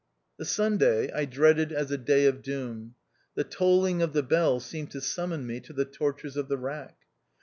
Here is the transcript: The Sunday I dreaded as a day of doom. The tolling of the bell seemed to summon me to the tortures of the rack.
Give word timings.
The 0.39 0.45
Sunday 0.45 1.11
I 1.11 1.25
dreaded 1.25 1.71
as 1.71 1.91
a 1.91 1.97
day 1.99 2.25
of 2.25 2.41
doom. 2.41 2.95
The 3.35 3.43
tolling 3.43 4.01
of 4.01 4.13
the 4.13 4.23
bell 4.23 4.59
seemed 4.59 4.89
to 4.93 4.99
summon 4.99 5.45
me 5.45 5.59
to 5.59 5.73
the 5.73 5.85
tortures 5.85 6.35
of 6.37 6.47
the 6.47 6.57
rack. 6.57 6.95